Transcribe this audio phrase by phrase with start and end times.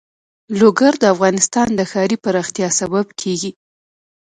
[0.59, 3.51] لوگر د افغانستان د ښاري پراختیا سبب کېږي.